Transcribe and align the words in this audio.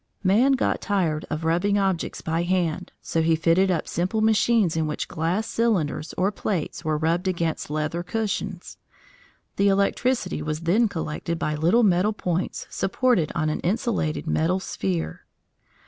Man 0.23 0.53
got 0.53 0.81
tired 0.81 1.27
of 1.29 1.43
rubbing 1.45 1.77
objects 1.77 2.21
by 2.21 2.41
hand, 2.41 2.91
so 3.03 3.21
he 3.21 3.35
fitted 3.35 3.69
up 3.69 3.87
simple 3.87 4.19
machines 4.19 4.75
in 4.75 4.87
which 4.87 5.07
glass 5.07 5.45
cylinders 5.45 6.11
or 6.17 6.31
plates 6.31 6.83
were 6.83 6.97
rubbed 6.97 7.27
against 7.27 7.69
leather 7.69 8.01
cushions. 8.01 8.77
The 9.57 9.67
electricity 9.67 10.41
was 10.41 10.61
then 10.61 10.87
collected 10.87 11.37
by 11.37 11.53
little 11.53 11.83
metal 11.83 12.13
points 12.13 12.65
supported 12.67 13.31
on 13.35 13.49
an 13.51 13.59
insulated 13.59 14.25
metal 14.25 14.59
sphere. 14.59 15.23